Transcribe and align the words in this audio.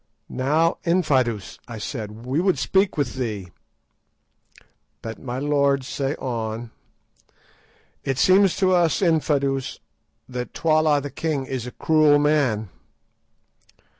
"Now, 0.29 0.79
Infadoos," 0.83 1.59
I 1.67 1.77
said, 1.77 2.25
"we 2.25 2.41
would 2.41 2.57
speak 2.57 2.97
with 2.97 3.13
thee." 3.17 3.51
"Let 5.03 5.21
my 5.21 5.37
lords 5.37 5.85
say 5.87 6.15
on." 6.15 6.71
"It 8.03 8.17
seems 8.17 8.55
to 8.57 8.73
us, 8.73 9.03
Infadoos, 9.03 9.79
that 10.27 10.55
Twala 10.55 11.01
the 11.01 11.11
king 11.11 11.45
is 11.45 11.67
a 11.67 11.71
cruel 11.71 12.17
man." 12.17 12.69